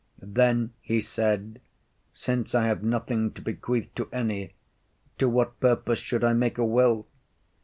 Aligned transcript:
Then 0.23 0.73
he 0.81 0.99
said, 0.99 1.61
Since 2.15 2.55
I 2.55 2.65
have 2.65 2.81
nothing 2.81 3.33
to 3.33 3.41
bequeath 3.43 3.93
to 3.93 4.09
any, 4.11 4.55
to 5.19 5.29
what 5.29 5.59
purpose 5.59 5.99
should 5.99 6.23
I 6.23 6.33
make 6.33 6.57
a 6.57 6.65
will? 6.65 7.05